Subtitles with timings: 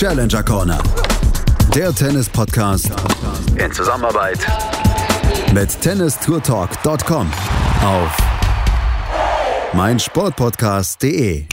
[0.00, 0.82] Challenger Corner.
[1.74, 2.90] Der Tennis-Podcast
[3.62, 4.38] in Zusammenarbeit
[5.52, 7.30] mit tennistourtalk.com
[7.84, 8.16] auf
[9.74, 11.44] meinsportpodcast.de.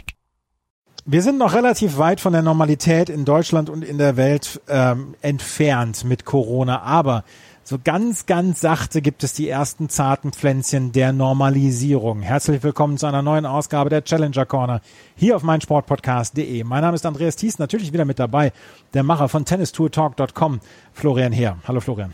[1.04, 5.16] Wir sind noch relativ weit von der Normalität in Deutschland und in der Welt ähm,
[5.21, 7.25] entfernt mit Corona, aber
[7.68, 12.21] so ganz, ganz sachte gibt es die ersten zarten Pflänzchen der Normalisierung.
[12.21, 14.79] Herzlich willkommen zu einer neuen Ausgabe der Challenger Corner
[15.17, 16.63] hier auf meinsportpodcast.de.
[16.63, 18.53] Mein Name ist Andreas Thies, natürlich wieder mit dabei,
[18.93, 20.62] der Macher von tennistourtalk.com,
[20.93, 21.57] Florian Heer.
[21.67, 22.13] Hallo Florian.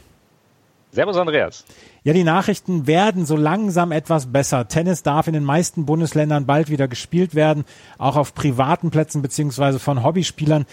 [0.91, 1.65] Servus Andreas.
[2.04, 4.67] Ja, die Nachrichten werden so langsam etwas besser.
[4.67, 7.63] Tennis darf in den meisten Bundesländern bald wieder gespielt werden,
[7.99, 10.65] auch auf privaten Plätzen beziehungsweise von Hobbyspielern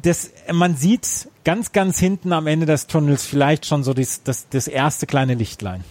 [0.00, 4.48] das, man sieht ganz, ganz hinten am Ende des Tunnels vielleicht schon so das, das,
[4.48, 5.84] das erste kleine Lichtlein.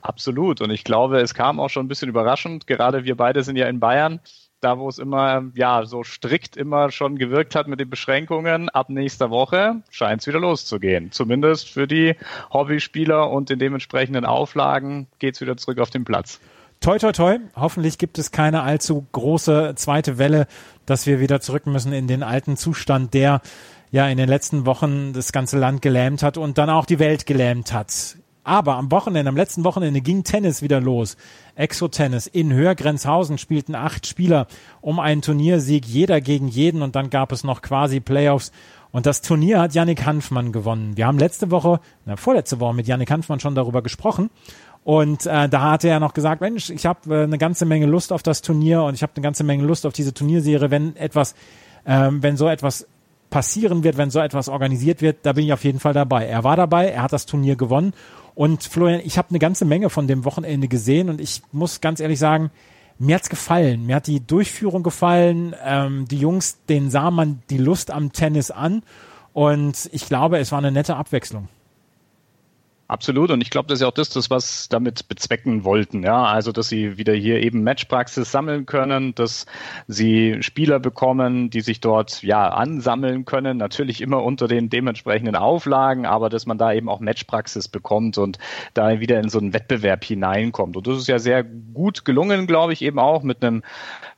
[0.00, 0.60] Absolut.
[0.60, 2.66] Und ich glaube, es kam auch schon ein bisschen überraschend.
[2.66, 4.20] Gerade wir beide sind ja in Bayern,
[4.60, 8.68] da wo es immer, ja, so strikt immer schon gewirkt hat mit den Beschränkungen.
[8.68, 11.12] Ab nächster Woche scheint es wieder loszugehen.
[11.12, 12.16] Zumindest für die
[12.52, 16.40] Hobbyspieler und in dementsprechenden Auflagen geht es wieder zurück auf den Platz.
[16.80, 17.38] Toi, toi, toi.
[17.54, 20.48] Hoffentlich gibt es keine allzu große zweite Welle,
[20.84, 23.40] dass wir wieder zurück müssen in den alten Zustand, der
[23.92, 27.26] ja in den letzten Wochen das ganze Land gelähmt hat und dann auch die Welt
[27.26, 28.16] gelähmt hat.
[28.42, 31.16] Aber am Wochenende, am letzten Wochenende ging Tennis wieder los.
[31.54, 34.48] Exo-Tennis in Höhergrenzhausen spielten acht Spieler
[34.80, 38.50] um einen Turniersieg, jeder gegen jeden und dann gab es noch quasi Playoffs.
[38.90, 40.96] Und das Turnier hat Yannick Hanfmann gewonnen.
[40.96, 44.28] Wir haben letzte Woche, na, vorletzte Woche mit Yannick Hanfmann schon darüber gesprochen.
[44.84, 48.12] Und äh, da hatte er noch gesagt, Mensch, ich habe äh, eine ganze Menge Lust
[48.12, 51.36] auf das Turnier und ich habe eine ganze Menge Lust auf diese Turnierserie, wenn etwas,
[51.86, 52.88] ähm, wenn so etwas
[53.32, 56.26] passieren wird, wenn so etwas organisiert wird, da bin ich auf jeden Fall dabei.
[56.26, 57.94] Er war dabei, er hat das Turnier gewonnen
[58.34, 61.98] und Florian, ich habe eine ganze Menge von dem Wochenende gesehen und ich muss ganz
[61.98, 62.50] ehrlich sagen,
[62.98, 63.86] mir hat's gefallen.
[63.86, 65.56] Mir hat die Durchführung gefallen.
[65.64, 68.82] Ähm, die Jungs, denen sah man die Lust am Tennis an
[69.32, 71.48] und ich glaube, es war eine nette Abwechslung.
[72.92, 73.30] Absolut.
[73.30, 76.02] Und ich glaube, das ist ja auch das, das, was damit bezwecken wollten.
[76.02, 79.46] Ja, also, dass sie wieder hier eben Matchpraxis sammeln können, dass
[79.88, 83.56] sie Spieler bekommen, die sich dort ja ansammeln können.
[83.56, 88.38] Natürlich immer unter den dementsprechenden Auflagen, aber dass man da eben auch Matchpraxis bekommt und
[88.74, 90.76] da wieder in so einen Wettbewerb hineinkommt.
[90.76, 93.62] Und das ist ja sehr gut gelungen, glaube ich, eben auch mit einem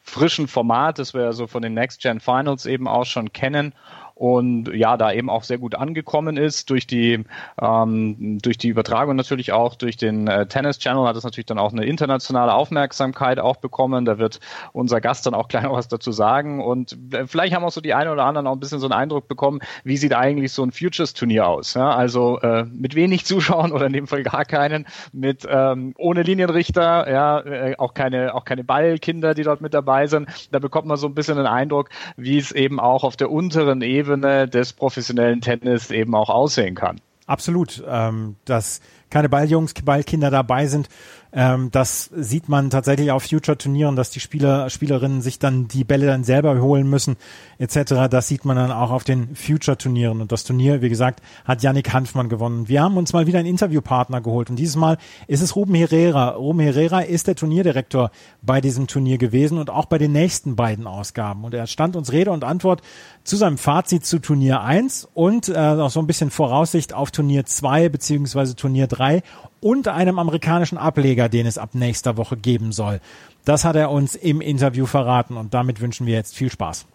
[0.03, 3.73] frischen Format, das wir ja so von den Next Gen Finals eben auch schon kennen
[4.15, 7.25] und ja, da eben auch sehr gut angekommen ist durch die
[7.61, 11.59] ähm, durch die Übertragung natürlich auch durch den äh, Tennis Channel hat es natürlich dann
[11.59, 14.05] auch eine internationale Aufmerksamkeit auch bekommen.
[14.05, 14.39] Da wird
[14.73, 17.81] unser Gast dann auch gleich noch was dazu sagen und äh, vielleicht haben auch so
[17.81, 20.63] die einen oder anderen auch ein bisschen so einen Eindruck bekommen, wie sieht eigentlich so
[20.63, 21.75] ein Futures Turnier aus?
[21.75, 21.91] Ja?
[21.91, 27.11] Also äh, mit wenig Zuschauern oder in dem Fall gar keinen, mit ähm, ohne Linienrichter,
[27.11, 30.29] ja, äh, auch keine auch keine Ballkinder, die dort mit dabei sind.
[30.53, 33.83] Da bekommt man so ein bisschen den Eindruck, wie es eben auch auf der unteren
[33.83, 37.01] Ebene Ebene des professionellen Tennis eben auch aussehen kann.
[37.27, 37.83] Absolut.
[37.89, 40.89] Ähm, dass keine Balljungs, Ballkinder dabei sind,
[41.35, 46.07] ähm, das sieht man tatsächlich auf Future-Turnieren, dass die Spieler, Spielerinnen sich dann die Bälle
[46.07, 47.17] dann selber holen müssen,
[47.59, 48.09] etc.
[48.09, 50.21] Das sieht man dann auch auf den Future-Turnieren.
[50.21, 52.69] Und das Turnier, wie gesagt, hat Yannick Hanfmann gewonnen.
[52.69, 54.97] Wir haben uns mal wieder einen Interviewpartner geholt und dieses Mal
[55.27, 56.31] ist es Ruben Herrera.
[56.31, 58.13] Ruben Herrera ist der Turnierdirektor
[58.43, 61.45] bei diesem Turnier gewesen und auch bei den nächsten beiden Ausgaben.
[61.45, 62.81] Und er stand uns Rede und Antwort
[63.25, 67.45] zu seinem Fazit zu Turnier 1 und äh, auch so ein bisschen Voraussicht auf Turnier
[67.45, 69.23] 2 beziehungsweise Turnier 3
[69.65, 73.01] und einem amerikanischen Ableger, den es ab nächster Woche geben soll.
[73.47, 76.87] Das hat er uns im Interview verraten und damit wünschen wir jetzt viel Spaß.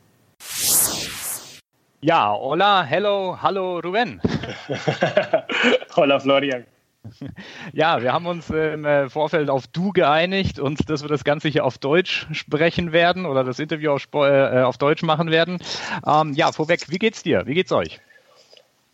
[2.02, 4.22] Ja, hola, hello, hallo Ruben.
[5.96, 6.64] hola Florian.
[7.74, 11.48] Ja, wir haben uns im äh, Vorfeld auf Du geeinigt und dass wir das Ganze
[11.48, 15.58] hier auf Deutsch sprechen werden oder das Interview auf, äh, auf Deutsch machen werden.
[16.06, 17.48] Ähm, ja, vorweg, wie geht's dir?
[17.48, 18.00] Wie geht's euch?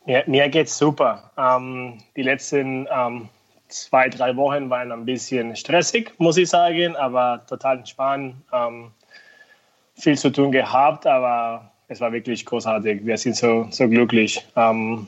[0.05, 1.31] Ja, mir geht's super.
[1.37, 3.29] Ähm, die letzten ähm,
[3.75, 8.35] zwei, drei Wochen waren ein bisschen stressig, muss ich sagen, aber total entspannt.
[8.51, 8.91] Ähm,
[9.95, 13.05] viel zu tun gehabt, aber es war wirklich großartig.
[13.05, 14.45] Wir sind so, so glücklich.
[14.55, 15.07] Ähm,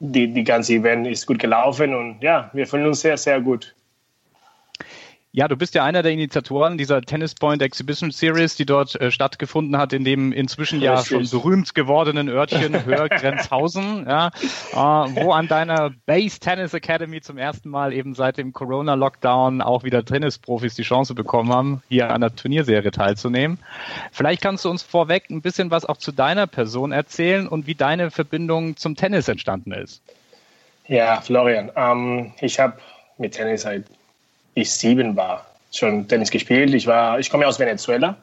[0.00, 3.75] die, die ganze Event ist gut gelaufen und ja, wir fühlen uns sehr, sehr gut.
[5.36, 9.10] Ja, du bist ja einer der Initiatoren dieser Tennis Point Exhibition Series, die dort äh,
[9.10, 15.46] stattgefunden hat, in dem inzwischen ja schon berühmt gewordenen Örtchen Hörgrenzhausen, ja, äh, wo an
[15.46, 20.84] deiner Base Tennis Academy zum ersten Mal eben seit dem Corona-Lockdown auch wieder Tennisprofis die
[20.84, 23.58] Chance bekommen haben, hier an der Turnierserie teilzunehmen.
[24.12, 27.74] Vielleicht kannst du uns vorweg ein bisschen was auch zu deiner Person erzählen und wie
[27.74, 30.00] deine Verbindung zum Tennis entstanden ist.
[30.88, 32.78] Ja, Florian, ähm, ich habe
[33.18, 33.84] mit Tennis seit
[34.56, 36.74] ich sieben war, schon Tennis gespielt.
[36.74, 38.16] Ich war, ich komme aus Venezuela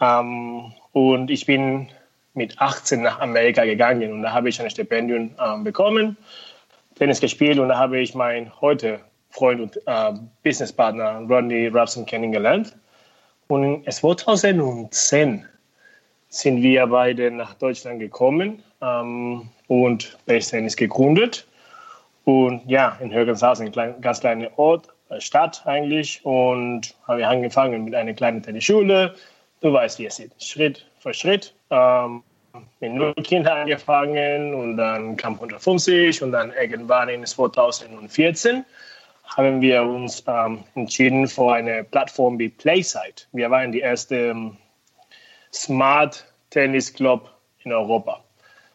[0.00, 1.88] Ähm, und ich bin
[2.34, 6.16] mit 18 nach Amerika gegangen und da habe ich ein Stipendium ähm, bekommen,
[6.96, 9.00] Tennis gespielt und da habe ich meinen heute
[9.30, 10.12] Freund und äh,
[10.42, 12.76] Businesspartner Rodney Robson kennengelernt.
[13.48, 15.46] Und es war 2010
[16.28, 21.46] sind wir beide nach Deutschland gekommen ähm, und Base Tennis gegründet.
[22.24, 24.88] Und ja, in Hörgenshausen, ein klein, ganz kleiner Ort,
[25.18, 26.24] Stadt eigentlich.
[26.24, 29.14] Und haben wir angefangen mit einer kleinen Tennisschule.
[29.60, 30.42] Du weißt, wie es ist.
[30.42, 31.54] Schritt für Schritt.
[31.70, 32.22] Ähm,
[32.80, 38.64] mit null Kindern angefangen und dann kam 150 und dann irgendwann in 2014
[39.36, 43.22] haben wir uns ähm, entschieden für eine Plattform wie Playside.
[43.32, 44.56] Wir waren die erste ähm,
[45.52, 47.30] Smart Tennis Club
[47.64, 48.22] in Europa.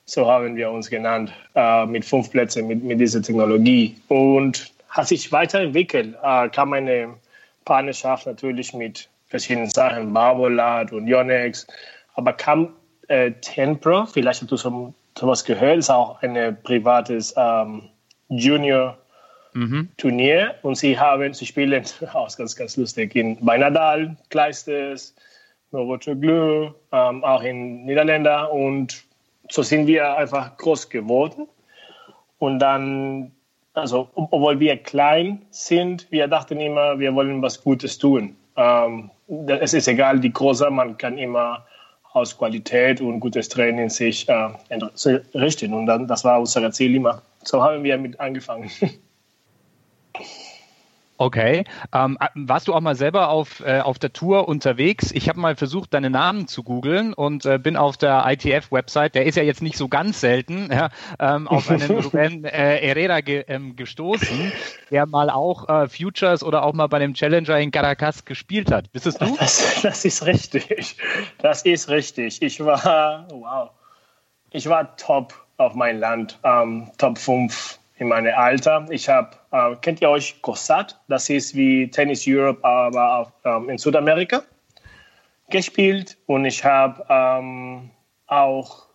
[0.05, 3.95] So haben wir uns genannt, äh, mit fünf Plätzen mit, mit dieser Technologie.
[4.09, 7.15] Und hat sich weiterentwickelt, äh, kam eine
[7.65, 11.65] Partnerschaft natürlich mit verschiedenen Sachen, Marvolat und Yonex,
[12.13, 12.73] aber kam
[13.07, 17.89] äh, Tenpro, vielleicht hast du so, sowas gehört, ist auch ein privates ähm,
[18.29, 18.97] Junior
[19.53, 19.89] mhm.
[20.61, 25.15] Und sie haben, sie spielen auch ganz, ganz lustig in bei Nadal, Kleistes,
[25.71, 29.03] Novotoglu, ähm, auch in Niederländer und
[29.49, 31.47] so sind wir einfach groß geworden
[32.37, 33.31] und dann
[33.73, 38.35] also obwohl wir klein sind, wir dachten immer, wir wollen was Gutes tun.
[38.55, 39.09] Ähm,
[39.47, 41.65] es ist egal, wie groß man kann immer
[42.13, 44.49] aus Qualität und gutes Training sich äh,
[45.33, 45.73] richten.
[45.73, 47.21] Und dann, das war unser Ziel immer.
[47.43, 48.69] So haben wir mit angefangen.
[51.17, 51.63] Okay.
[51.93, 55.11] Ähm, äh, warst du auch mal selber auf, äh, auf der Tour unterwegs?
[55.11, 59.25] Ich habe mal versucht, deine Namen zu googeln und äh, bin auf der ITF-Website, der
[59.25, 60.89] ist ja jetzt nicht so ganz selten, ja,
[61.19, 64.51] ähm, auf einen Ruben äh, Herrera ge, ähm, gestoßen,
[64.89, 68.91] der mal auch äh, Futures oder auch mal bei dem Challenger in Caracas gespielt hat.
[68.91, 69.35] Bist es du?
[69.37, 70.97] Das, das ist richtig.
[71.39, 72.41] Das ist richtig.
[72.41, 73.69] Ich war, wow,
[74.49, 78.85] ich war top auf mein Land, ähm, Top 5 in meinem Alter.
[78.89, 80.99] Ich habe, äh, kennt ihr euch COSAT?
[81.07, 84.43] Das ist wie Tennis Europe, aber auf, ähm, in Südamerika
[85.49, 86.17] gespielt.
[86.27, 87.89] Und ich habe ähm,
[88.27, 88.87] auch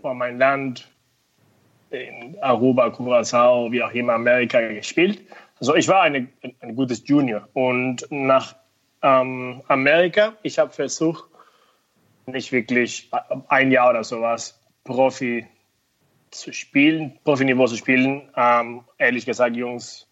[0.00, 0.88] von meinem Land
[1.90, 5.22] in Aruba, Curacao, wie auch immer, Amerika gespielt.
[5.60, 6.28] Also ich war eine,
[6.60, 7.48] ein gutes Junior.
[7.54, 8.56] Und nach
[9.02, 11.24] ähm, Amerika, ich habe versucht,
[12.26, 13.08] nicht wirklich
[13.46, 15.46] ein Jahr oder sowas Profi
[16.30, 20.06] zu spielen, Profiniveau zu spielen, ähm, ehrlich gesagt, Jungs,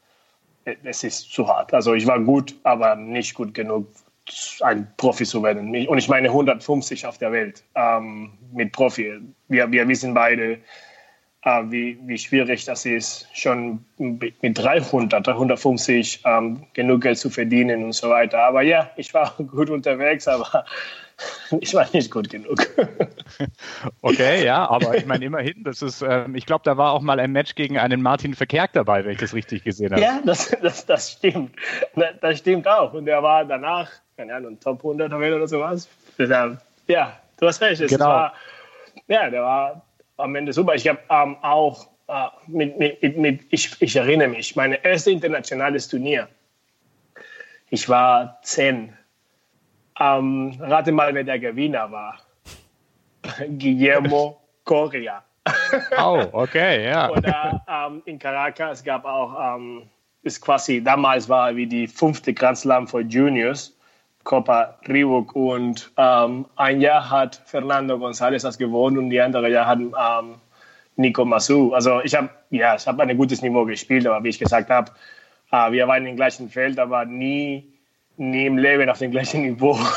[0.64, 1.74] es ist zu hart.
[1.74, 3.86] Also ich war gut, aber nicht gut genug,
[4.60, 5.86] ein Profi zu werden.
[5.86, 9.20] Und ich meine 150 auf der Welt ähm, mit Profi.
[9.48, 10.60] Wir, wir wissen beide,
[11.42, 17.84] äh, wie, wie schwierig das ist, schon mit 300, 350 ähm, genug Geld zu verdienen
[17.84, 18.38] und so weiter.
[18.38, 20.64] Aber ja, ich war gut unterwegs, aber
[21.60, 22.58] ich war nicht gut genug.
[24.02, 27.18] Okay, ja, aber ich meine immerhin, das ist, ähm, ich glaube, da war auch mal
[27.18, 30.00] ein Match gegen einen Martin Verkerk dabei, wenn ich das richtig gesehen habe.
[30.00, 31.56] Ja, das, das, das stimmt.
[32.20, 32.92] Das stimmt auch.
[32.92, 35.88] Und der war danach, keine Ahnung, Top 100 oder sowas.
[36.86, 37.80] Ja, du hast recht.
[37.80, 38.06] Es genau.
[38.06, 38.34] War,
[39.08, 39.82] ja, der war
[40.16, 40.74] am Ende super.
[40.74, 45.88] Ich habe ähm, auch äh, mit, mit, mit, ich, ich erinnere mich, mein erstes internationales
[45.88, 46.28] Turnier.
[47.70, 48.92] Ich war zehn
[50.00, 52.18] ähm, rate mal, wer der Gewinner war.
[53.58, 55.22] Guillermo Correa.
[56.02, 57.10] oh, okay, ja.
[57.10, 59.82] Oder ähm, in Caracas gab auch, ähm,
[60.22, 63.76] ist quasi, damals war wie die fünfte Grand Slam für Juniors,
[64.24, 69.66] Copa Reebok und ähm, ein Jahr hat Fernando González das gewonnen und die andere Jahr
[69.66, 70.36] hat ähm,
[70.96, 71.74] Nico Masu.
[71.74, 74.90] Also ich habe ja, ich habe ein gutes Niveau gespielt, aber wie ich gesagt habe,
[75.52, 77.73] äh, wir waren im gleichen Feld, aber nie
[78.16, 79.78] im Leben auf dem gleichen Niveau.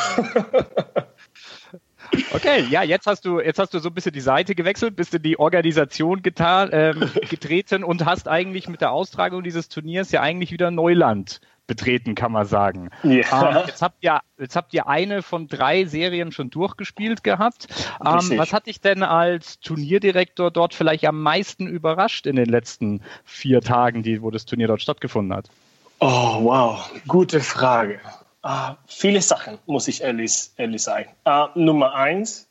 [2.33, 5.13] Okay, ja, jetzt hast du jetzt hast du so ein bisschen die Seite gewechselt, bist
[5.13, 10.21] in die Organisation getan, ähm, getreten und hast eigentlich mit der Austragung dieses Turniers ja
[10.21, 12.89] eigentlich wieder Neuland betreten, kann man sagen.
[13.03, 13.59] Ja.
[13.59, 17.67] Ähm, jetzt, habt ihr, jetzt habt ihr eine von drei Serien schon durchgespielt gehabt.
[17.99, 23.01] Ähm, was hat dich denn als Turnierdirektor dort vielleicht am meisten überrascht in den letzten
[23.25, 25.49] vier Tagen, die, wo das Turnier dort stattgefunden hat?
[25.99, 27.99] Oh, wow, gute Frage.
[28.45, 31.09] Uh, viele Sachen, muss ich ehrlich, ehrlich sagen.
[31.27, 32.47] Uh, Nummer eins,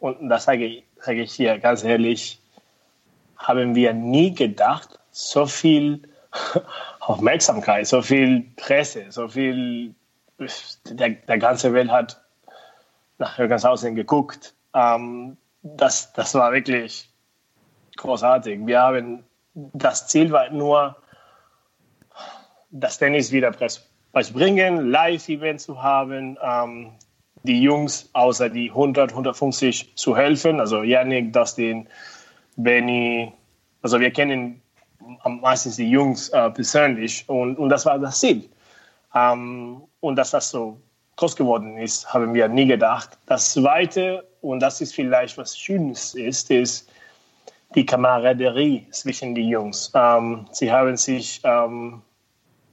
[0.00, 2.40] und das sage ich, sage ich hier ganz ehrlich,
[3.36, 6.02] haben wir nie gedacht, so viel
[7.00, 9.94] Aufmerksamkeit, so viel Presse, so viel,
[10.86, 12.20] der, der ganze Welt hat
[13.18, 14.54] nach Jürgenshausen geguckt.
[14.72, 17.08] Um, ähm, das, das war wirklich
[17.96, 18.66] großartig.
[18.66, 19.22] Wir haben,
[19.54, 20.96] das Ziel war nur,
[22.72, 23.52] das Tennis wieder
[24.12, 26.92] was bringen, Live-Event zu haben, ähm,
[27.44, 30.60] die Jungs außer die 100, 150 zu helfen.
[30.60, 31.88] Also Yannick, Dustin,
[32.56, 33.32] Benny.
[33.82, 34.60] Also wir kennen
[35.24, 38.48] meistens die Jungs äh, persönlich und, und das war das Ziel.
[39.14, 40.80] Ähm, und dass das so
[41.16, 43.18] groß geworden ist, haben wir nie gedacht.
[43.26, 46.90] Das Zweite, und das ist vielleicht was Schönes ist, ist
[47.74, 49.90] die Kameraderie zwischen den Jungs.
[49.94, 52.02] Ähm, sie haben sich ähm,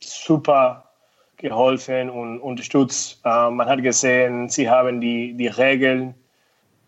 [0.02, 0.90] super
[1.38, 3.20] geholfen und unterstützt.
[3.24, 6.14] Äh, man hat gesehen, sie haben die, die Regeln,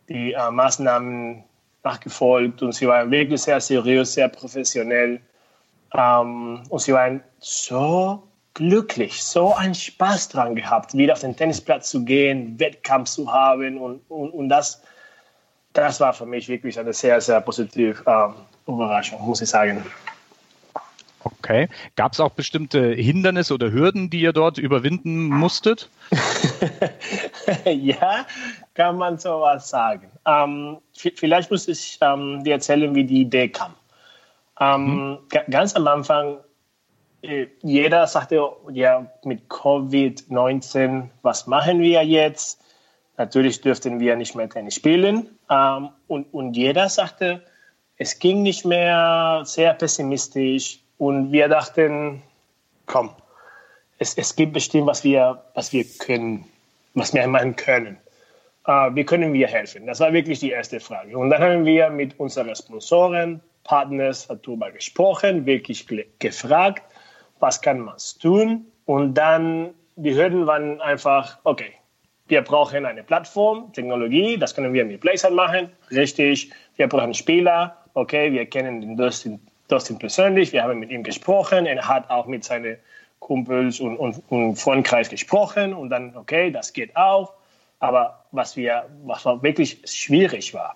[0.09, 1.43] die äh, Maßnahmen
[1.83, 5.21] nachgefolgt und sie waren wirklich sehr seriös, sehr professionell.
[5.93, 11.89] Ähm, und sie waren so glücklich, so einen Spaß dran gehabt, wieder auf den Tennisplatz
[11.89, 14.81] zu gehen, Wettkampf zu haben und, und, und das,
[15.73, 18.33] das war für mich wirklich eine sehr, sehr positive ähm,
[18.67, 19.83] Überraschung, muss ich sagen.
[21.23, 21.69] Okay.
[21.95, 25.89] Gab es auch bestimmte Hindernisse oder Hürden, die ihr dort überwinden musstet?
[27.65, 28.25] ja,
[28.73, 30.09] kann man sowas sagen.
[30.25, 33.73] Ähm, vielleicht muss ich ähm, dir erzählen, wie die Idee kam.
[34.59, 35.17] Ähm, mhm.
[35.49, 36.37] Ganz am Anfang,
[37.21, 42.59] äh, jeder sagte, ja, mit Covid-19, was machen wir jetzt?
[43.17, 45.29] Natürlich dürften wir nicht mehr Tennis spielen.
[45.49, 47.43] Ähm, und, und jeder sagte,
[47.97, 52.21] es ging nicht mehr, sehr pessimistisch und wir dachten,
[52.85, 53.09] komm,
[53.97, 56.45] es, es gibt bestimmt, was wir, was wir können,
[56.93, 57.97] was wir machen können.
[58.67, 59.87] Uh, wie können wir helfen?
[59.87, 61.17] Das war wirklich die erste Frage.
[61.17, 65.87] Und dann haben wir mit unseren Sponsoren, Partners darüber gesprochen, wirklich
[66.19, 66.83] gefragt,
[67.39, 68.67] was kann man tun?
[68.85, 71.73] Und dann, die Hürden waren einfach, okay,
[72.27, 76.51] wir brauchen eine Plattform, Technologie, das können wir mit Blazer machen, richtig.
[76.75, 78.95] Wir brauchen Spieler, okay, wir kennen den
[79.71, 82.77] Dustin persönlich, wir haben mit ihm gesprochen, er hat auch mit seinen
[83.19, 87.33] Kumpels und, und, und Freundkreis gesprochen und dann, okay, das geht auch.
[87.79, 90.75] Aber was, wir, was wirklich schwierig war,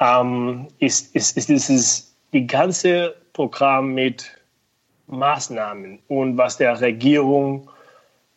[0.00, 4.30] ähm, ist, ist, ist dieses die ganze Programm mit
[5.06, 7.70] Maßnahmen und was der Regierung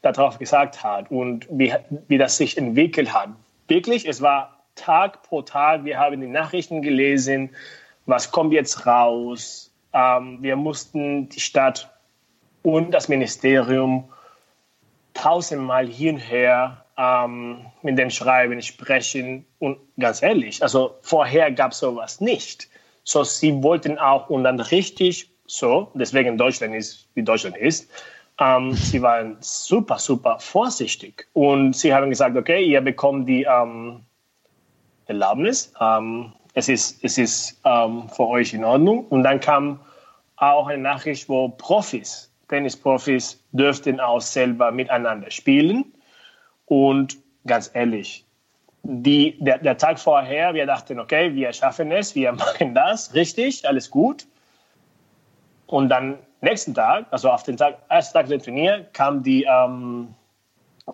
[0.01, 1.73] darauf gesagt hat und wie,
[2.07, 3.29] wie das sich entwickelt hat.
[3.67, 7.51] Wirklich, es war Tag pro Tag, wir haben die Nachrichten gelesen,
[8.05, 9.71] was kommt jetzt raus.
[9.93, 11.89] Ähm, wir mussten die Stadt
[12.63, 14.09] und das Ministerium
[15.13, 19.45] tausendmal hin und her ähm, mit den Schreiben sprechen.
[19.59, 22.69] Und ganz ehrlich, also vorher gab es sowas nicht.
[23.03, 27.89] So, sie wollten auch und dann richtig so, deswegen Deutschland ist, wie Deutschland ist,
[28.39, 31.27] ähm, sie waren super, super vorsichtig.
[31.33, 34.01] Und sie haben gesagt, okay, ihr bekommt die ähm,
[35.07, 39.05] Erlaubnis, ähm, es ist, es ist ähm, für euch in Ordnung.
[39.07, 39.79] Und dann kam
[40.35, 45.93] auch eine Nachricht, wo Profis, Tennisprofis, dürften auch selber miteinander spielen.
[46.65, 48.25] Und ganz ehrlich,
[48.83, 53.67] die, der, der Tag vorher, wir dachten, okay, wir schaffen es, wir machen das, richtig,
[53.67, 54.25] alles gut.
[55.67, 60.13] Und dann nächsten Tag, also auf den Tag, ersten Tag des Turnier, kam die ähm,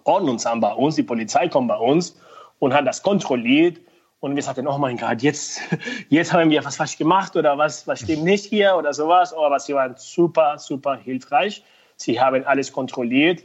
[0.04, 2.16] Ordnungsamt bei uns, die Polizei kommt bei uns
[2.60, 3.80] und hat das kontrolliert
[4.20, 5.62] und wir sagten, oh mein Gott, jetzt,
[6.10, 9.34] jetzt haben wir was falsch gemacht oder was, was stimmt nicht hier oder sowas.
[9.34, 11.64] Aber sie waren super, super hilfreich.
[11.98, 13.44] Sie haben alles kontrolliert.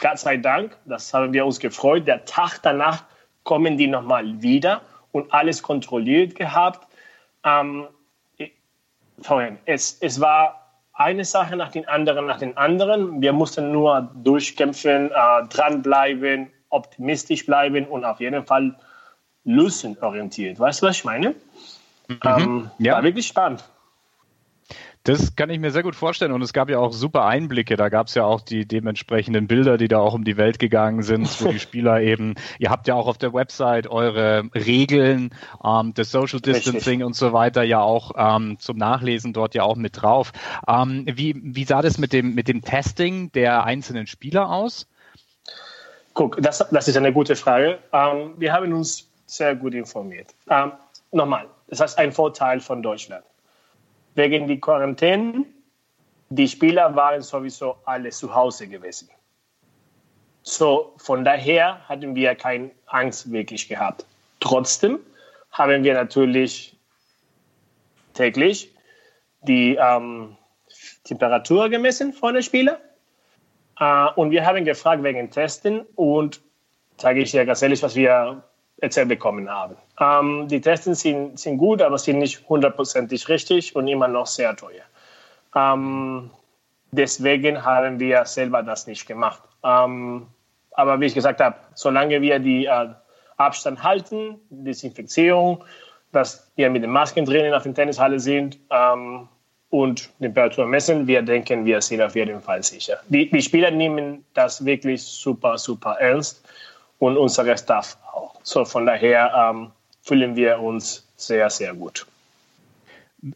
[0.00, 2.06] Gott sei Dank, das haben wir uns gefreut.
[2.06, 3.04] Der Tag danach
[3.44, 6.88] kommen die nochmal wieder und alles kontrolliert gehabt.
[7.44, 7.88] Ähm,
[9.66, 10.62] es, es war
[10.94, 13.22] eine Sache nach den anderen, nach den anderen.
[13.22, 18.76] Wir mussten nur durchkämpfen, äh, dranbleiben, optimistisch bleiben und auf jeden Fall
[19.44, 20.58] lösenorientiert.
[20.58, 21.34] Weißt du, was ich meine?
[22.08, 22.20] Mhm.
[22.24, 22.94] Ähm, ja.
[22.94, 23.64] War wirklich spannend.
[25.04, 27.76] Das kann ich mir sehr gut vorstellen und es gab ja auch super Einblicke.
[27.76, 31.02] Da gab es ja auch die dementsprechenden Bilder, die da auch um die Welt gegangen
[31.02, 35.34] sind, wo die Spieler eben, ihr habt ja auch auf der Website eure Regeln,
[35.64, 37.04] ähm, das Social Distancing Richtig.
[37.04, 40.32] und so weiter ja auch ähm, zum Nachlesen dort ja auch mit drauf.
[40.68, 44.86] Ähm, wie, wie sah das mit dem, mit dem Testing der einzelnen Spieler aus?
[46.14, 47.78] Guck, das, das ist eine gute Frage.
[47.92, 50.34] Ähm, wir haben uns sehr gut informiert.
[50.50, 50.72] Ähm,
[51.10, 53.24] nochmal, das heißt ein Vorteil von Deutschland.
[54.14, 55.44] Wegen die Quarantäne,
[56.28, 59.08] die Spieler waren sowieso alle zu Hause gewesen.
[60.42, 64.04] So, von daher hatten wir keine Angst wirklich gehabt.
[64.40, 64.98] Trotzdem
[65.52, 66.76] haben wir natürlich
[68.14, 68.74] täglich
[69.42, 70.36] die ähm,
[71.04, 72.76] Temperatur gemessen von den Spielern.
[73.78, 76.40] Äh, und wir haben gefragt wegen Testen und
[76.98, 78.42] sage ich dir ganz ehrlich, was wir
[78.82, 79.76] erzählt bekommen haben.
[80.00, 84.54] Ähm, die Tests sind, sind gut, aber sind nicht hundertprozentig richtig und immer noch sehr
[84.56, 84.82] teuer.
[85.54, 86.30] Ähm,
[86.90, 89.42] deswegen haben wir selber das nicht gemacht.
[89.64, 90.26] Ähm,
[90.72, 92.88] aber wie ich gesagt habe, solange wir die äh,
[93.36, 95.62] Abstand halten, Desinfektion,
[96.10, 99.28] dass wir mit den Masken drinnen auf der Tennishalle sind ähm,
[99.70, 102.98] und Temperatur messen, wir denken, wir sind auf jeden Fall sicher.
[103.08, 106.44] Die, die Spieler nehmen das wirklich super, super ernst
[106.98, 108.31] und unser Staff auch.
[108.42, 109.70] So von daher ähm,
[110.02, 112.06] fühlen wir uns sehr, sehr gut.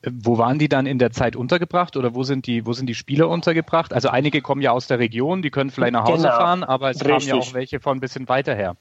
[0.02, 2.96] Wo waren die dann in der Zeit untergebracht oder wo sind die, wo sind die
[2.96, 3.92] Spieler untergebracht?
[3.92, 6.36] Also einige kommen ja aus der Region, die können vielleicht nach Hause genau.
[6.36, 7.28] fahren, aber es Richtig.
[7.28, 8.76] kamen ja auch welche von ein bisschen weiter her.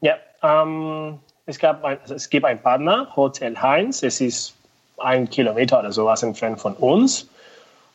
[0.00, 4.54] Ja, ähm, es, gab ein, es gibt einen Partner, Hotel Heinz, es ist
[4.96, 7.28] ein Kilometer oder sowas entfernt von uns.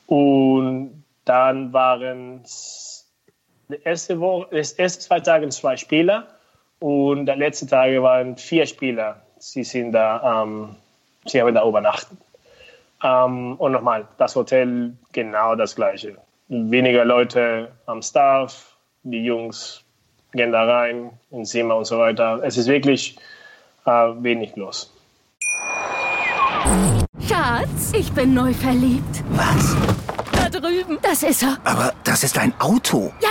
[0.05, 3.07] Und dann waren es
[3.69, 6.27] die erste Woche, das erste zwei Tage zwei Spieler
[6.81, 9.21] und der letzte Tage waren vier Spieler.
[9.37, 10.75] Sie sind da, ähm,
[11.25, 12.17] sie haben da übernachtet.
[13.03, 16.17] Ähm, und nochmal, das Hotel genau das gleiche.
[16.47, 19.83] Weniger Leute am Staff, die Jungs
[20.33, 22.41] gehen da rein ins Zimmer und so weiter.
[22.43, 23.15] Es ist wirklich
[23.85, 24.91] äh, wenig los.
[27.27, 29.23] Schatz, ich bin neu verliebt.
[29.29, 29.75] Was?
[30.31, 30.97] Da drüben.
[31.03, 31.57] Das ist er.
[31.63, 33.13] Aber das ist ein Auto.
[33.21, 33.30] Ja.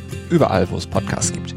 [0.31, 1.53] Überall, wo es Podcasts gibt.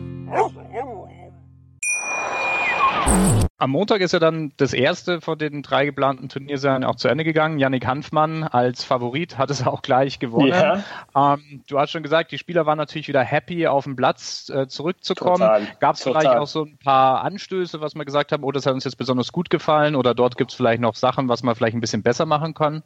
[3.56, 7.22] Am Montag ist ja dann das erste von den drei geplanten Turnierserien auch zu Ende
[7.22, 7.60] gegangen.
[7.60, 10.48] Yannick Hanfmann als Favorit hat es auch gleich gewonnen.
[10.48, 10.82] Ja.
[11.14, 14.66] Ähm, du hast schon gesagt, die Spieler waren natürlich wieder happy, auf den Platz äh,
[14.66, 15.68] zurückzukommen.
[15.78, 18.74] Gab es vielleicht auch so ein paar Anstöße, was wir gesagt haben, oh, das hat
[18.74, 21.76] uns jetzt besonders gut gefallen oder dort gibt es vielleicht noch Sachen, was man vielleicht
[21.76, 22.82] ein bisschen besser machen kann?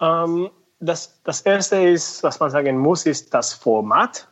[0.00, 0.50] Ähm,
[0.80, 4.26] das, das erste ist, was man sagen muss, ist das Format.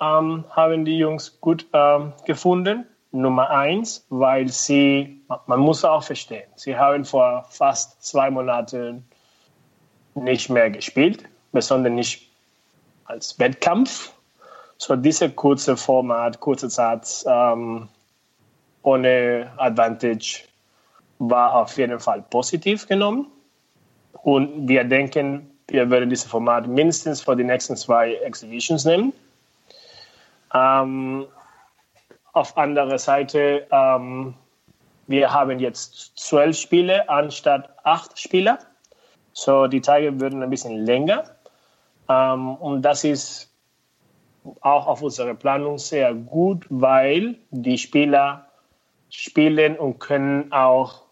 [0.00, 6.48] Ähm, haben die Jungs gut ähm, gefunden Nummer eins, weil sie, man muss auch verstehen,
[6.54, 9.04] sie haben vor fast zwei Monaten
[10.14, 12.30] nicht mehr gespielt, besonders nicht
[13.04, 14.12] als Wettkampf.
[14.78, 17.88] So diese kurze Format, kurze Zeit ähm,
[18.82, 20.44] ohne Advantage
[21.18, 23.26] war auf jeden Fall positiv genommen.
[24.22, 29.12] Und wir denken, wir werden dieses Format mindestens für die nächsten zwei Exhibitions nehmen.
[30.54, 31.26] Ähm,
[32.32, 34.34] auf anderer Seite, ähm,
[35.06, 38.58] wir haben jetzt zwölf Spiele anstatt acht Spieler.
[39.32, 41.24] So, die Tage würden ein bisschen länger.
[42.08, 43.52] Ähm, und das ist
[44.60, 48.46] auch auf unserer Planung sehr gut, weil die Spieler
[49.10, 51.02] spielen und können auch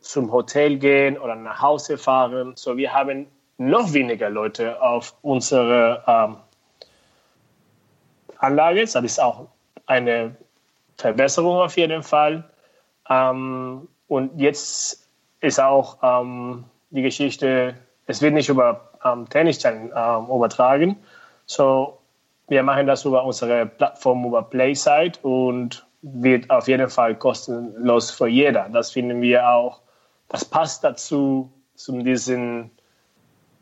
[0.00, 2.52] zum Hotel gehen oder nach Hause fahren.
[2.56, 6.36] So, wir haben noch weniger Leute auf unserer ähm,
[8.44, 8.80] Anlage.
[8.80, 9.48] Das ist auch
[9.86, 10.36] eine
[10.96, 12.44] Verbesserung auf jeden Fall.
[13.08, 15.08] Ähm, und jetzt
[15.40, 17.74] ist auch ähm, die Geschichte,
[18.06, 20.96] es wird nicht über ähm, Tennis Channel ähm, übertragen.
[21.46, 21.98] So,
[22.48, 28.28] wir machen das über unsere Plattform, über Playside und wird auf jeden Fall kostenlos für
[28.28, 28.68] jeder.
[28.70, 29.80] Das finden wir auch,
[30.28, 32.70] das passt dazu, zu diesem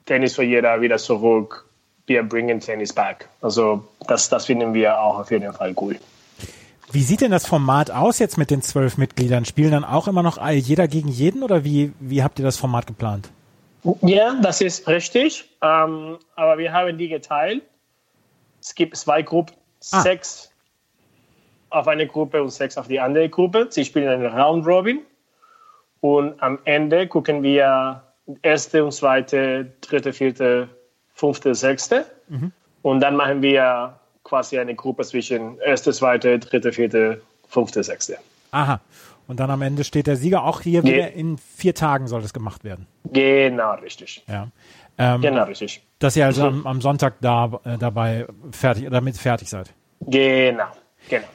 [0.04, 1.68] Tennis für jeder wieder zurück.
[2.12, 3.26] Wir bringen Tennis back.
[3.40, 5.96] Also das, das finden wir auch auf jeden Fall cool.
[6.90, 9.46] Wie sieht denn das Format aus jetzt mit den zwölf Mitgliedern?
[9.46, 12.86] Spielen dann auch immer noch jeder gegen jeden oder wie, wie habt ihr das Format
[12.86, 13.30] geplant?
[14.02, 15.48] Ja, das ist richtig.
[15.62, 17.62] Ähm, aber wir haben die geteilt.
[18.60, 19.56] Es gibt zwei Gruppen,
[19.90, 20.02] ah.
[20.02, 20.50] sechs
[21.70, 23.68] auf eine Gruppe und sechs auf die andere Gruppe.
[23.70, 25.00] Sie spielen einen Round Robin.
[26.02, 28.02] Und am Ende gucken wir
[28.42, 30.68] erste und zweite, dritte, vierte,
[31.14, 32.06] fünfte, sechste.
[32.28, 32.52] Mhm.
[32.82, 38.18] Und dann machen wir quasi eine Gruppe zwischen erste, zweite, dritte, vierte, fünfte, sechste.
[38.50, 38.80] Aha.
[39.28, 42.22] Und dann am Ende steht der Sieger auch hier Ge wieder in vier Tagen soll
[42.22, 42.86] das gemacht werden.
[43.04, 44.24] Genau, richtig.
[44.28, 44.48] Ja.
[44.98, 45.82] Ähm, genau, richtig.
[45.98, 49.72] Dass ihr also am, am Sonntag da äh, dabei fertig, damit fertig seid.
[50.00, 50.66] Genau,
[51.08, 51.26] genau.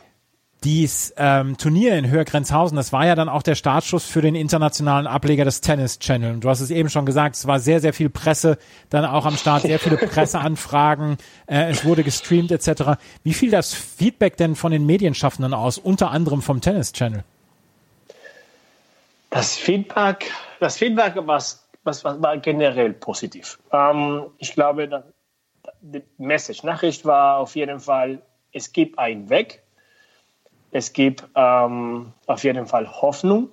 [0.63, 5.05] Dies ähm, Turnier in Höhergrenzhausen, das war ja dann auch der Startschuss für den internationalen
[5.05, 6.33] Ableger des Tennis Channel.
[6.33, 8.57] Und du hast es eben schon gesagt, es war sehr, sehr viel Presse
[8.89, 12.99] dann auch am Start, sehr viele Presseanfragen, äh, es wurde gestreamt etc.
[13.23, 17.23] Wie fiel das Feedback denn von den Medienschaffenden aus, unter anderem vom Tennis Channel?
[19.29, 21.43] Das Feedback, das Feedback war,
[21.83, 23.59] was, war generell positiv.
[23.71, 25.03] Ähm, ich glaube,
[25.81, 29.61] die Message, Nachricht war auf jeden Fall, es gibt einen Weg.
[30.77, 33.49] Es gibt ähm, auf jeden Fall Hoffnung.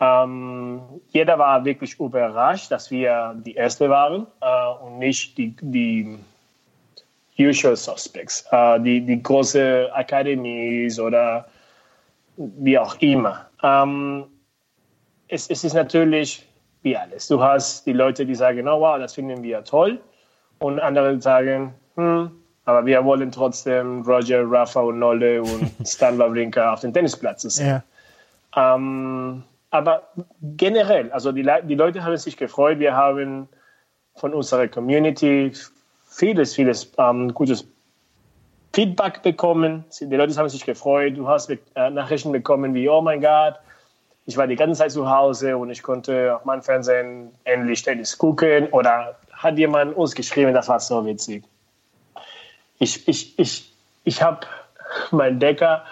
[0.00, 6.18] Ähm, jeder war wirklich überrascht, dass wir die Erste waren äh, und nicht die, die
[7.38, 11.46] Usual Suspects, äh, die, die große Academies oder
[12.36, 13.46] wie auch immer.
[13.62, 14.24] Ähm,
[15.28, 16.48] es, es ist natürlich
[16.82, 17.28] wie alles.
[17.28, 20.00] Du hast die Leute, die sagen, oh wow, das finden wir toll.
[20.58, 22.32] Und andere sagen, hm,
[22.70, 27.82] aber wir wollen trotzdem Roger, Rafa und Nolle und Stan Wawrinka auf dem Tennisplatz sehen.
[28.56, 28.74] Ja.
[28.74, 30.02] Ähm, aber
[30.56, 32.78] generell, also die, die Leute haben sich gefreut.
[32.78, 33.48] Wir haben
[34.14, 35.52] von unserer Community
[36.08, 37.66] vieles, vieles ähm, gutes
[38.72, 39.84] Feedback bekommen.
[40.00, 41.16] Die Leute haben sich gefreut.
[41.16, 43.54] Du hast äh, Nachrichten bekommen wie, oh mein Gott,
[44.26, 48.16] ich war die ganze Zeit zu Hause und ich konnte auf meinem Fernsehen endlich Tennis
[48.16, 48.68] gucken.
[48.68, 51.42] Oder hat jemand uns geschrieben, das war so witzig.
[52.80, 53.72] Ich, ich, ich,
[54.04, 54.46] ich habe
[55.12, 55.84] meinen Decker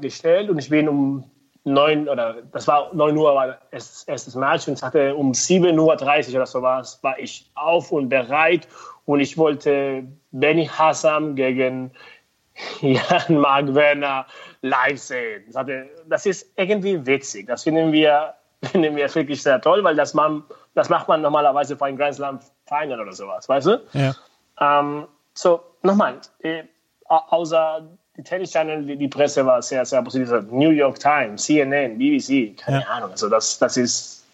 [0.00, 1.30] gestellt und ich bin um
[1.64, 6.28] neun oder das war neun Uhr war das erstes Match und es hatte um 7.30
[6.28, 8.66] Uhr oder so war, war ich auf und bereit
[9.06, 11.92] und ich wollte Benny Hassam gegen
[12.80, 14.26] Jan Mark Werner
[14.62, 15.44] live sehen.
[15.46, 17.46] Das, hatte, das ist irgendwie witzig.
[17.46, 21.76] Das finden wir, finden wir wirklich sehr toll, weil das, man, das macht man normalerweise
[21.76, 23.82] vor einem Grand Slam Final oder sowas, weißt du?
[23.92, 24.14] Ja.
[24.60, 26.64] Ähm, so, nochmal, äh,
[27.08, 30.30] außer die Tennis Channel, die, die, Presse war sehr, sehr positiv.
[30.50, 32.86] New York Times, CNN, BBC, keine ja.
[32.88, 33.12] Ahnung.
[33.12, 34.24] Also das, das ist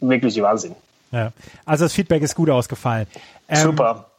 [0.00, 0.74] wirklich Wahnsinn.
[1.10, 1.32] Ja.
[1.64, 3.06] Also das Feedback ist gut ausgefallen.
[3.48, 4.10] Ähm, Super.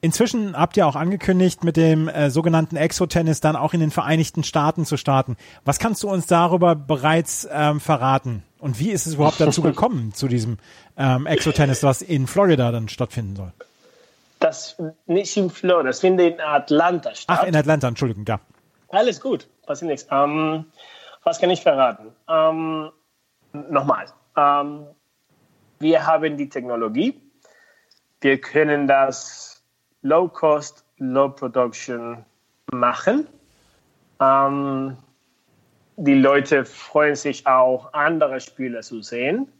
[0.00, 4.44] Inzwischen habt ihr auch angekündigt, mit dem äh, sogenannten Exo-Tennis dann auch in den Vereinigten
[4.44, 5.36] Staaten zu starten.
[5.64, 8.44] Was kannst du uns darüber bereits ähm, verraten?
[8.60, 10.58] Und wie ist es überhaupt dazu gekommen, zu diesem
[10.96, 13.52] ähm, Exo-Tennis, was in Florida dann stattfinden soll?
[14.40, 17.38] Das nicht in Florida, das findet in Atlanta statt.
[17.40, 18.40] Ach, in Atlanta, Entschuldigung, ja.
[18.90, 20.06] Alles gut, passiert nichts.
[20.10, 20.64] Ähm,
[21.24, 22.12] was kann ich verraten?
[22.28, 22.90] Ähm,
[23.52, 24.86] nochmal, ähm,
[25.78, 27.20] wir haben die Technologie.
[28.20, 29.62] Wir können das
[30.02, 32.24] Low Cost, Low Production
[32.72, 33.26] machen.
[34.20, 34.96] Ähm,
[35.96, 39.52] die Leute freuen sich auch, andere Spiele zu sehen.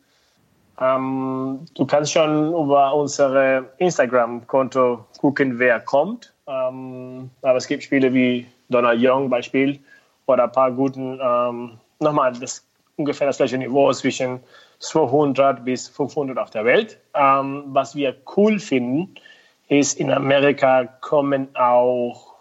[0.81, 6.33] Ähm, du kannst schon über unsere Instagram-Konto gucken, wer kommt.
[6.47, 9.81] Ähm, aber es gibt Spiele wie Donald Young Beispiel
[10.27, 12.65] oder ein paar guten, ähm, nochmal das
[12.97, 14.41] ungefähr das gleiche Niveau zwischen
[14.81, 16.99] 200 bis 500 auf der Welt.
[17.15, 19.15] Ähm, was wir cool finden,
[19.69, 22.35] ist, in Amerika kommen auch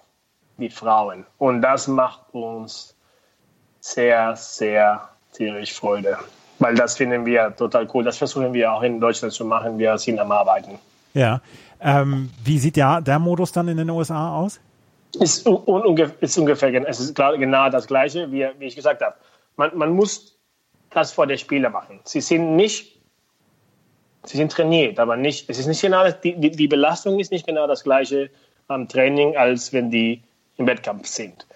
[0.57, 1.25] die Frauen.
[1.37, 2.95] Und das macht uns
[3.79, 6.17] sehr, sehr tierisch Freude
[6.59, 8.03] weil das finden wir total cool.
[8.03, 9.77] Das versuchen wir auch in Deutschland zu machen.
[9.77, 10.79] Wir sind am Arbeiten.
[11.13, 11.41] Ja.
[11.79, 14.59] Ähm, wie sieht der, der Modus dann in den USA aus?
[15.19, 19.15] Ist, un, ist ungefähr es ist genau das Gleiche, wie, wie ich gesagt habe.
[19.55, 20.37] Man, man muss
[20.89, 21.99] das vor der Spiele machen.
[22.03, 22.99] Sie sind nicht,
[24.25, 27.45] sie sind trainiert, aber nicht, es ist nicht genau, die, die, die Belastung ist nicht
[27.45, 28.29] genau das Gleiche
[28.67, 30.21] am Training, als wenn die
[30.57, 31.47] im Wettkampf sind.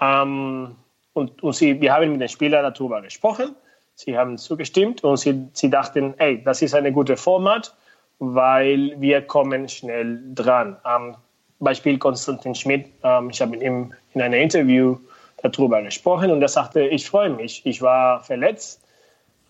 [0.00, 0.76] Ähm,
[1.12, 3.54] und, und sie, wir haben mit den Spielern darüber gesprochen
[3.94, 7.74] Sie haben zugestimmt und sie, sie dachten, hey, das ist eine gute Format,
[8.18, 10.76] weil wir kommen schnell dran.
[10.82, 11.16] Am
[11.60, 14.98] Beispiel Konstantin Schmidt, ähm, ich habe mit ihm in einem Interview
[15.42, 18.80] darüber gesprochen und er sagte, ich freue mich, ich war verletzt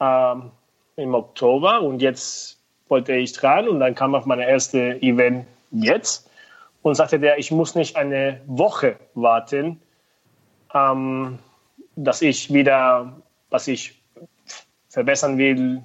[0.00, 0.50] ähm,
[0.96, 6.28] im Oktober und jetzt wollte ich dran und dann kam auf meine erste Event jetzt
[6.83, 9.80] und sagte der, ich muss nicht eine Woche warten,
[10.74, 11.38] ähm,
[11.96, 13.12] dass ich wieder,
[13.50, 14.03] was ich
[14.94, 15.83] verbessern will,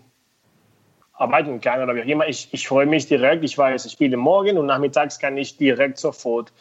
[1.14, 2.28] arbeiten kann oder wie auch immer.
[2.28, 3.44] Ich, ich freue mich direkt.
[3.44, 6.54] Ich weiß, ich spiele morgen und nachmittags kann ich direkt sofort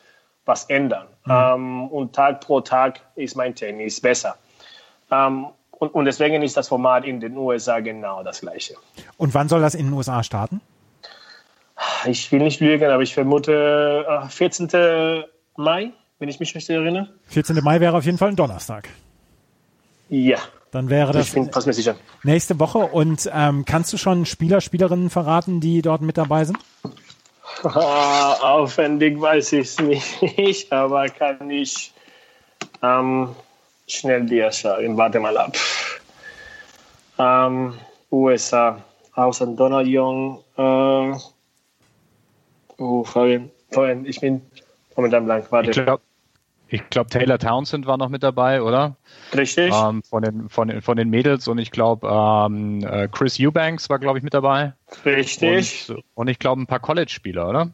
[0.47, 1.07] was ändern.
[1.27, 1.33] Mhm.
[1.33, 4.37] Ähm, und Tag pro Tag ist mein Tennis besser.
[5.11, 8.75] Ähm, und, und deswegen ist das Format in den USA genau das gleiche.
[9.19, 10.61] Und wann soll das in den USA starten?
[12.07, 15.25] Ich will nicht lügen, aber ich vermute äh, 14.
[15.57, 17.11] Mai, wenn ich mich richtig erinnere.
[17.27, 17.63] 14.
[17.63, 18.89] Mai wäre auf jeden Fall ein Donnerstag.
[20.09, 20.39] Ja,
[20.71, 21.97] dann wäre das ich bin fast mir sicher.
[22.23, 22.79] nächste Woche.
[22.79, 26.59] Und ähm, kannst du schon Spieler, Spielerinnen verraten, die dort mit dabei sind?
[27.65, 31.93] Ah, aufwendig weiß ich es nicht, aber kann ich
[32.83, 33.35] ähm,
[33.87, 34.97] schnell dir sagen.
[34.97, 35.57] Warte mal ab.
[37.19, 37.75] Ähm,
[38.13, 38.83] USA,
[39.15, 40.41] außer Donald Young.
[40.57, 41.19] Äh,
[42.79, 44.43] oh, Fabian, Fabian, ich bin
[44.95, 45.51] momentan blank.
[45.51, 45.71] Warte.
[45.71, 46.03] Ich glaube,
[46.69, 48.97] ich glaub, Taylor Townsend war noch mit dabei, oder?
[49.35, 49.73] Richtig.
[49.75, 53.89] Ähm, von, den, von, den, von den Mädels und ich glaube, ähm, äh, Chris Eubanks
[53.89, 54.75] war, glaube ich, mit dabei.
[55.05, 55.89] Richtig.
[55.89, 57.71] Und, und ich glaube, ein paar College-Spieler, oder?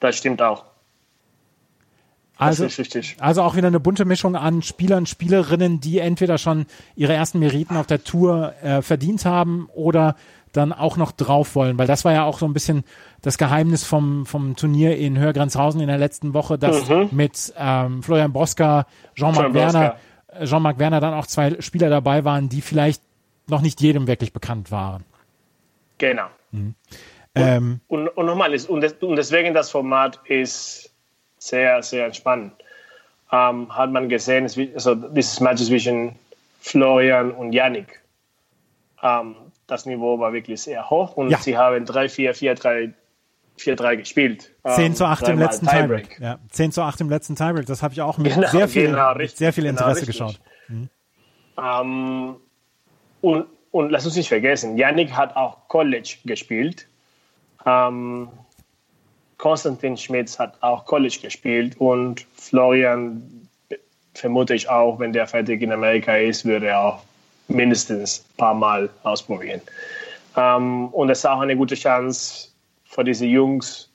[0.00, 0.64] Das stimmt auch.
[2.38, 2.66] Also,
[3.20, 6.66] also auch wieder eine bunte Mischung an Spielern, Spielerinnen, die entweder schon
[6.96, 10.16] ihre ersten Meriten auf der Tour äh, verdient haben oder
[10.52, 12.84] dann auch noch drauf wollen, weil das war ja auch so ein bisschen
[13.22, 17.08] das Geheimnis vom, vom Turnier in Hörgrenzhausen in der letzten Woche, dass Mhm.
[17.12, 19.96] mit ähm, Florian Boska, Jean-Marc Werner,
[20.28, 23.02] äh, Jean-Marc Werner dann auch zwei Spieler dabei waren, die vielleicht
[23.48, 25.04] noch nicht jedem wirklich bekannt waren.
[25.98, 26.26] Genau.
[27.34, 30.90] Ähm, Und, und nochmal, ist- und, und deswegen das Format ist
[31.38, 32.52] sehr, sehr entspannt.
[33.30, 36.14] Ähm, hat man gesehen, also dieses Match zwischen
[36.60, 38.00] Florian und Yannick.
[39.02, 39.34] Ähm,
[39.66, 41.38] das Niveau war wirklich sehr hoch und Ja.
[41.38, 42.92] sie haben 3-4, 4-3,
[43.58, 44.50] 4-3 gespielt.
[44.66, 46.18] 10 Ähm, zu 8 im letzten Tiebreak.
[46.20, 47.66] Ja, 10 zu 8 im letzten Tiebreak.
[47.66, 50.06] Das habe ich auch mit Genau, sehr viel, genau, mit richtig, sehr viel genau, Interesse
[50.08, 50.18] richtig.
[50.18, 50.40] geschaut.
[51.58, 52.36] Ähm,
[53.20, 56.86] und, und lass uns nicht vergessen, Yannick hat auch College gespielt.
[57.64, 58.28] Ähm,
[59.38, 63.48] Konstantin Schmitz hat auch College gespielt und Florian
[64.14, 67.02] vermute ich auch, wenn der fertig in Amerika ist, würde er auch
[67.52, 69.60] mindestens ein paar Mal ausprobieren.
[70.36, 72.48] Ähm, und es ist auch eine gute Chance
[72.84, 73.88] für diese Jungs,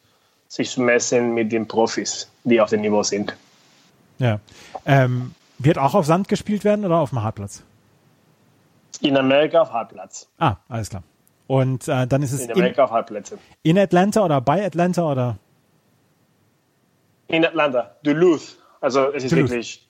[0.47, 3.35] sich zu messen mit den Profis, die auf dem Niveau sind.
[4.19, 4.39] Ja.
[4.85, 7.63] Ähm, wird auch auf Sand gespielt werden oder auf dem Hartplatz?
[9.01, 10.27] In Amerika auf Hartplatz.
[10.39, 11.03] Ah, alles klar.
[11.47, 13.37] Und äh, dann ist es In in, Amerika auf Hartplätze.
[13.63, 15.37] in Atlanta oder bei Atlanta oder?
[17.27, 18.57] In Atlanta, Duluth.
[18.81, 19.49] Also es ist Duluth.
[19.49, 19.87] wirklich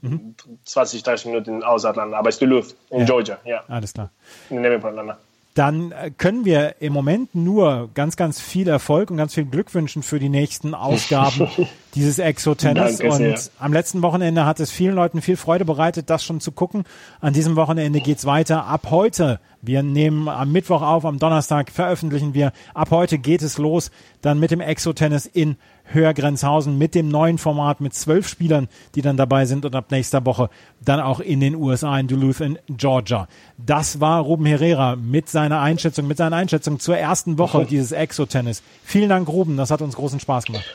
[0.66, 3.06] 20, 30 Minuten aus Atlanta, aber es ist Duluth in Ja.
[3.06, 4.12] Georgia, ja, Alles klar.
[4.50, 5.18] in der Nähe von Atlanta.
[5.56, 9.74] Dann äh, können wir im Moment nur ganz, ganz viel Erfolg und ganz viel Glück
[9.74, 11.50] wünschen für die nächsten Ausgaben
[11.98, 12.98] dieses Exo-Tennis.
[12.98, 13.12] Sehr.
[13.12, 16.84] Und am letzten Wochenende hat es vielen Leuten viel Freude bereitet, das schon zu gucken.
[17.20, 18.66] An diesem Wochenende geht's weiter.
[18.66, 22.54] Ab heute, wir nehmen am Mittwoch auf, am Donnerstag veröffentlichen wir.
[22.74, 25.58] Ab heute geht es los, dann mit dem Exo-Tennis in
[25.90, 30.26] Höhergrenzhausen mit dem neuen Format mit zwölf Spielern, die dann dabei sind und ab nächster
[30.26, 30.50] Woche
[30.84, 33.28] dann auch in den USA in Duluth in Georgia.
[33.58, 38.64] Das war Ruben Herrera mit seiner Einschätzung, mit seiner Einschätzung zur ersten Woche dieses Exo-Tennis.
[38.84, 40.66] Vielen Dank, Ruben, das hat uns großen Spaß gemacht.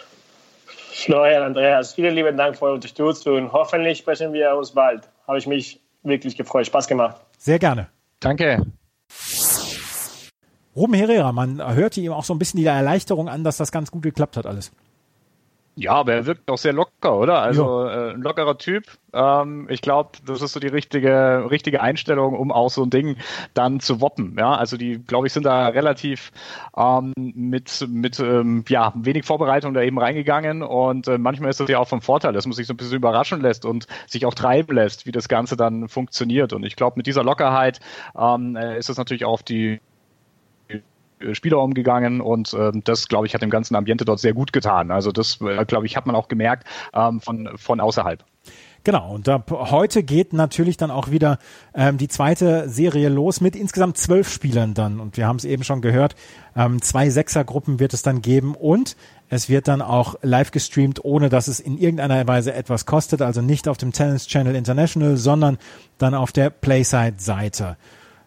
[1.05, 5.09] Florian, Andreas, vielen lieben Dank für eure Unterstützung und hoffentlich sprechen wir uns bald.
[5.27, 7.17] Habe ich mich wirklich gefreut, Spaß gemacht.
[7.39, 7.89] Sehr gerne.
[8.21, 8.65] Danke.
[10.77, 13.91] Ruben Herrera, man hörte ihm auch so ein bisschen die Erleichterung an, dass das ganz
[13.91, 14.71] gut geklappt hat alles.
[15.75, 17.41] Ja, aber er wirkt auch sehr locker, oder?
[17.41, 18.85] Also äh, ein lockerer Typ.
[19.15, 23.17] Ähm, ich glaube, das ist so die richtige, richtige Einstellung, um auch so ein Ding
[23.55, 24.37] dann zu woppen.
[24.39, 26.31] Ja, also die, glaube ich, sind da relativ
[26.77, 31.71] ähm, mit mit ähm, ja wenig Vorbereitung da eben reingegangen und äh, manchmal ist das
[31.71, 34.35] ja auch vom Vorteil, dass man sich so ein bisschen überraschen lässt und sich auch
[34.35, 36.53] treiben lässt, wie das Ganze dann funktioniert.
[36.53, 37.81] Und ich glaube, mit dieser Lockerheit
[38.19, 39.81] ähm, äh, ist es natürlich auch die
[41.33, 44.91] Spieler umgegangen und ähm, das, glaube ich, hat dem ganzen Ambiente dort sehr gut getan.
[44.91, 48.25] Also das, äh, glaube ich, hat man auch gemerkt ähm, von, von außerhalb.
[48.85, 51.39] Genau, und ab heute geht natürlich dann auch wieder
[51.73, 54.99] ähm, die zweite Serie los mit insgesamt zwölf Spielern dann.
[54.99, 56.17] Und wir haben es eben schon gehört,
[56.57, 58.97] ähm, zwei Sechsergruppen wird es dann geben und
[59.29, 63.23] es wird dann auch live gestreamt, ohne dass es in irgendeiner Weise etwas kostet.
[63.23, 65.59] Also nicht auf dem Tennis Channel International, sondern
[65.99, 67.77] dann auf der Playside-Seite.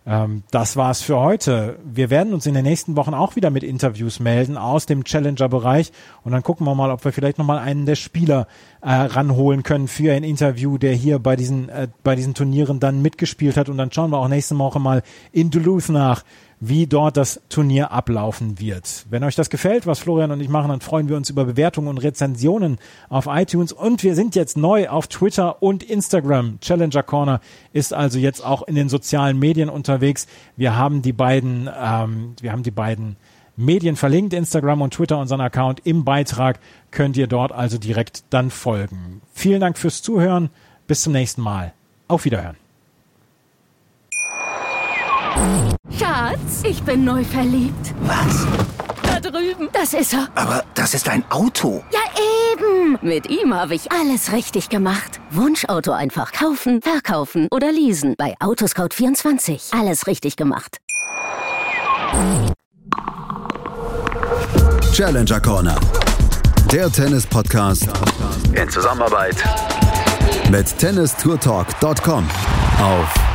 [0.07, 1.79] Ähm, das war's für heute.
[1.83, 5.91] Wir werden uns in den nächsten Wochen auch wieder mit Interviews melden aus dem Challenger-Bereich
[6.23, 8.47] und dann gucken wir mal, ob wir vielleicht nochmal einen der Spieler
[8.81, 13.01] äh, ranholen können für ein Interview, der hier bei diesen, äh, bei diesen Turnieren dann
[13.01, 16.23] mitgespielt hat und dann schauen wir auch nächste Woche mal in Duluth nach,
[16.67, 19.05] wie dort das Turnier ablaufen wird.
[19.09, 21.87] Wenn euch das gefällt, was Florian und ich machen, dann freuen wir uns über Bewertungen
[21.87, 22.77] und Rezensionen
[23.09, 26.59] auf iTunes und wir sind jetzt neu auf Twitter und Instagram.
[26.61, 27.41] Challenger Corner
[27.73, 30.27] ist also jetzt auch in den sozialen Medien unterwegs.
[30.55, 33.17] Wir haben die beiden, ähm, wir haben die beiden
[33.57, 36.59] Medien verlinkt, Instagram und Twitter, unseren Account im Beitrag
[36.91, 39.21] könnt ihr dort also direkt dann folgen.
[39.33, 40.49] Vielen Dank fürs Zuhören.
[40.87, 41.73] Bis zum nächsten Mal.
[42.07, 42.64] Auf Wiederhören.
[45.97, 47.93] Schatz, ich bin neu verliebt.
[48.01, 48.45] Was?
[49.03, 49.69] Da drüben.
[49.73, 50.27] Das ist er.
[50.35, 51.83] Aber das ist ein Auto.
[51.91, 51.99] Ja,
[52.53, 52.97] eben.
[53.01, 55.19] Mit ihm habe ich alles richtig gemacht.
[55.31, 58.15] Wunschauto einfach kaufen, verkaufen oder leasen.
[58.17, 59.77] Bei Autoscout24.
[59.79, 60.77] Alles richtig gemacht.
[64.93, 65.77] Challenger Corner.
[66.71, 67.87] Der Tennis-Podcast
[68.53, 69.35] in Zusammenarbeit
[70.49, 72.27] mit tennistourtalk.com
[72.81, 73.34] auf